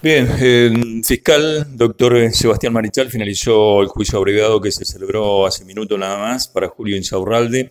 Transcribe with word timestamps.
Bien, 0.00 0.28
el 0.40 1.02
fiscal 1.04 1.76
doctor 1.76 2.32
Sebastián 2.32 2.72
Marichal 2.72 3.10
finalizó 3.10 3.82
el 3.82 3.88
juicio 3.88 4.16
abreviado 4.16 4.60
que 4.60 4.70
se 4.70 4.84
celebró 4.84 5.44
hace 5.44 5.64
minutos 5.64 5.98
nada 5.98 6.16
más 6.18 6.46
para 6.46 6.68
Julio 6.68 6.96
Insaurralde. 6.96 7.68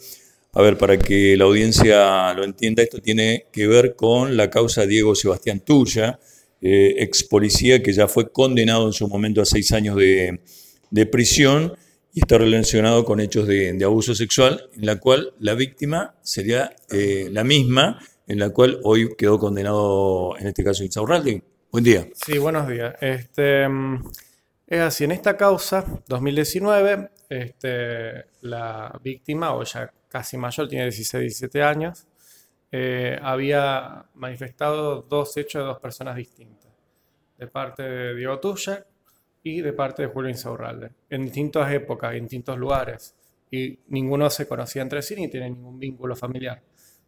A 0.51 0.61
ver, 0.61 0.77
para 0.77 0.99
que 0.99 1.37
la 1.37 1.45
audiencia 1.45 2.33
lo 2.33 2.43
entienda, 2.43 2.83
esto 2.83 2.99
tiene 2.99 3.45
que 3.49 3.65
ver 3.65 3.95
con 3.95 4.35
la 4.35 4.49
causa 4.49 4.85
Diego 4.85 5.15
Sebastián 5.15 5.61
Tuya, 5.61 6.19
eh, 6.59 6.95
ex 6.97 7.23
policía 7.23 7.81
que 7.81 7.93
ya 7.93 8.09
fue 8.09 8.29
condenado 8.29 8.87
en 8.87 8.93
su 8.93 9.07
momento 9.07 9.41
a 9.41 9.45
seis 9.45 9.71
años 9.71 9.95
de, 9.95 10.37
prisión 11.09 11.77
y 12.13 12.19
está 12.19 12.37
relacionado 12.39 13.05
con 13.05 13.21
hechos 13.21 13.47
de, 13.47 13.81
abuso 13.85 14.13
sexual, 14.13 14.69
en 14.75 14.85
la 14.85 14.97
cual 14.97 15.33
la 15.39 15.53
víctima 15.53 16.15
sería 16.23 16.75
eh, 16.91 17.29
la 17.31 17.45
misma, 17.45 17.99
en 18.27 18.39
la 18.39 18.49
cual 18.49 18.81
hoy 18.83 19.15
quedó 19.17 19.39
condenado, 19.39 20.37
en 20.37 20.47
este 20.47 20.65
caso, 20.65 20.83
Insaurralde. 20.83 21.41
Buen 21.69 21.83
día. 21.83 22.07
Sí, 22.13 22.37
buenos 22.37 22.65
días. 22.65 22.95
Este, 23.01 23.67
mm, 23.67 24.09
es 24.67 24.79
así, 24.79 25.03
en 25.03 25.11
esta 25.11 25.35
causa, 25.35 25.83
2019, 26.07 27.09
este, 27.29 28.25
la 28.41 28.97
víctima, 29.03 29.53
o 29.53 29.63
ya 29.63 29.91
casi 30.07 30.37
mayor, 30.37 30.69
tiene 30.69 30.85
16, 30.85 31.21
17 31.21 31.61
años, 31.61 32.07
eh, 32.71 33.19
había 33.21 34.05
manifestado 34.13 35.01
dos 35.01 35.35
hechos 35.35 35.61
de 35.61 35.67
dos 35.67 35.79
personas 35.79 36.15
distintas, 36.15 36.71
de 37.37 37.47
parte 37.47 37.83
de 37.83 38.15
Diego 38.15 38.39
Tuya 38.39 38.85
y 39.43 39.59
de 39.59 39.73
parte 39.73 40.03
de 40.03 40.07
Julio 40.07 40.29
Insaurralde, 40.29 40.91
en 41.09 41.25
distintas 41.25 41.69
épocas, 41.73 42.13
en 42.13 42.23
distintos 42.23 42.57
lugares, 42.57 43.13
y 43.51 43.77
ninguno 43.89 44.29
se 44.29 44.47
conocía 44.47 44.83
entre 44.83 45.01
sí 45.01 45.15
ni 45.17 45.27
tiene 45.27 45.49
ningún 45.49 45.77
vínculo 45.77 46.15
familiar. 46.15 46.63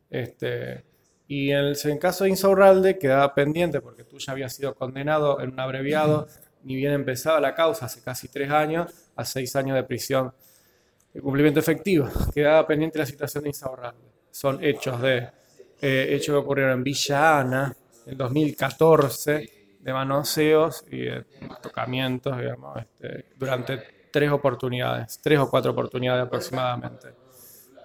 Este, 0.09 0.83
y 1.29 1.51
en 1.51 1.59
el, 1.59 1.99
caso 1.99 2.23
de 2.23 2.31
Insaurralde 2.31 2.97
quedaba 2.97 3.35
pendiente 3.35 3.81
porque 3.81 4.03
tú 4.03 4.17
ya 4.17 4.31
habías 4.31 4.51
sido 4.51 4.73
condenado 4.73 5.39
en 5.41 5.51
un 5.51 5.59
abreviado, 5.59 6.27
ni 6.63 6.75
bien 6.75 6.91
empezaba 6.91 7.39
la 7.39 7.53
causa 7.53 7.85
hace 7.85 8.01
casi 8.01 8.29
tres 8.29 8.49
años, 8.49 8.91
a 9.15 9.23
seis 9.23 9.55
años 9.55 9.75
de 9.75 9.83
prisión 9.83 10.33
de 11.13 11.21
cumplimiento 11.21 11.59
efectivo. 11.59 12.09
Quedaba 12.33 12.65
pendiente 12.65 12.97
la 12.97 13.05
situación 13.05 13.43
de 13.43 13.49
Insaurralde. 13.51 14.09
Son 14.31 14.63
hechos 14.63 14.99
de 15.03 15.29
eh, 15.79 16.07
hechos 16.09 16.33
que 16.33 16.39
ocurrieron 16.39 16.73
en 16.73 16.83
Villa 16.83 17.39
Ana 17.39 17.77
en 18.07 18.17
2014, 18.17 19.49
de 19.81 19.93
manoseos 19.93 20.83
y 20.89 21.01
de 21.01 21.25
tocamientos, 21.61 22.39
digamos, 22.39 22.75
este, 22.79 23.25
durante 23.37 24.07
tres 24.11 24.31
oportunidades, 24.31 25.19
tres 25.21 25.37
o 25.37 25.47
cuatro 25.47 25.73
oportunidades 25.73 26.25
aproximadamente. 26.25 27.09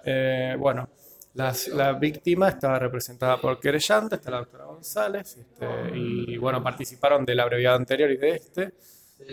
Eh, 0.03 0.55
bueno, 0.57 0.89
la 1.35 1.93
víctima 1.93 2.49
estaba 2.49 2.79
representada 2.79 3.39
por 3.39 3.59
querellante, 3.59 4.15
está 4.15 4.31
la 4.31 4.37
doctora 4.37 4.65
González, 4.65 5.37
este, 5.37 5.65
y 5.93 6.37
bueno, 6.37 6.63
participaron 6.63 7.25
del 7.25 7.41
abreviado 7.41 7.75
anterior 7.75 8.09
y 8.09 8.17
de 8.17 8.29
este, 8.31 8.73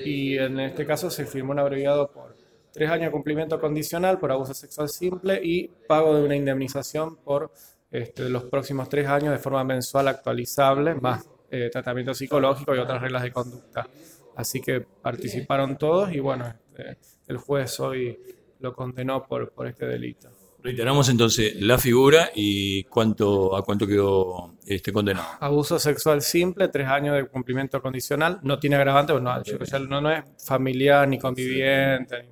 y 0.05 0.37
en 0.37 0.59
este 0.61 0.85
caso 0.85 1.11
se 1.11 1.27
firmó 1.27 1.53
un 1.53 1.61
abreviado 1.61 2.11
por 2.11 2.37
tres 2.73 2.91
años 2.91 3.07
de 3.07 3.11
cumplimiento 3.13 3.61
condicional 3.61 4.19
por 4.19 4.33
abuso 4.33 4.53
sexual 4.53 4.89
simple 4.89 5.41
y 5.43 5.69
pago 5.87 6.17
de 6.17 6.25
una 6.25 6.35
indemnización 6.35 7.17
por 7.17 7.53
este, 7.91 8.29
los 8.29 8.45
próximos 8.45 8.89
tres 8.89 9.07
años 9.07 9.33
de 9.33 9.39
forma 9.39 9.63
mensual 9.63 10.09
actualizable, 10.09 10.95
más 10.95 11.29
eh, 11.51 11.69
tratamiento 11.71 12.15
psicológico 12.15 12.75
y 12.75 12.79
otras 12.79 13.01
reglas 13.01 13.23
de 13.23 13.33
conducta. 13.33 13.87
Así 14.35 14.61
que 14.61 14.81
participaron 14.81 15.77
todos 15.77 16.13
y 16.13 16.19
bueno, 16.19 16.47
este, 16.49 16.97
el 17.29 17.37
juez 17.37 17.79
hoy 17.79 18.19
lo 18.59 18.73
condenó 18.73 19.25
por, 19.25 19.53
por 19.53 19.67
este 19.67 19.87
delito. 19.87 20.42
Reiteramos 20.63 21.09
entonces 21.09 21.61
la 21.61 21.77
figura 21.77 22.31
y 22.35 22.85
cuánto 22.85 23.57
a 23.57 23.65
cuánto 23.65 23.87
quedó 23.87 24.55
este 24.65 24.93
condenado. 24.93 25.27
Abuso 25.41 25.79
sexual 25.79 26.23
simple, 26.23 26.69
tres 26.69 26.87
años 26.87 27.17
de 27.17 27.27
cumplimiento 27.27 27.83
condicional, 27.83 28.39
no 28.43 28.61
tiene 28.61 28.77
agravante, 28.77 29.13
no, 29.13 30.01
no, 30.01 30.11
es 30.11 30.25
familiar 30.39 31.09
ni 31.09 31.19
conviviente, 31.19 32.29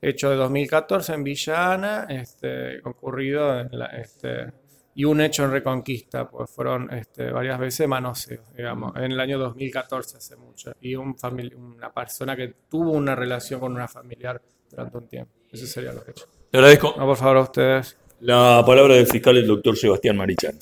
hecho 0.00 0.30
de 0.30 0.36
2014 0.36 1.12
en 1.12 1.24
Villana, 1.24 2.06
este, 2.08 2.80
ocurrido 2.84 3.60
en 3.60 3.78
la, 3.78 3.86
este, 3.86 4.52
y 4.94 5.04
un 5.04 5.20
hecho 5.20 5.44
en 5.44 5.52
Reconquista, 5.52 6.28
pues 6.28 6.50
fueron 6.50 6.92
este, 6.92 7.30
varias 7.30 7.58
veces 7.58 7.86
manoseos, 7.86 8.52
digamos, 8.54 8.96
en 8.96 9.12
el 9.12 9.20
año 9.20 9.38
2014 9.38 10.16
hace 10.16 10.36
mucho, 10.36 10.72
y 10.80 10.96
un 10.96 11.16
una 11.56 11.92
persona 11.92 12.34
que 12.34 12.54
tuvo 12.68 12.92
una 12.92 13.14
relación 13.14 13.60
con 13.60 13.72
una 13.72 13.88
familiar 13.88 14.42
durante 14.70 14.98
un 14.98 15.06
tiempo. 15.06 15.32
Ese 15.50 15.66
sería 15.66 15.92
los 15.92 16.08
hechos. 16.08 16.41
Le 16.52 16.58
agradezco. 16.58 16.94
No, 16.98 17.06
por 17.06 17.16
favor, 17.16 17.38
a 17.38 17.40
ustedes. 17.40 17.96
La 18.20 18.62
palabra 18.66 18.94
del 18.94 19.06
fiscal, 19.06 19.38
el 19.38 19.46
doctor 19.46 19.74
Sebastián 19.76 20.18
Marichán. 20.18 20.58